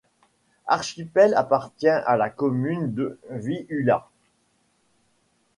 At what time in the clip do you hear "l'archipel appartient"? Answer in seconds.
0.67-1.87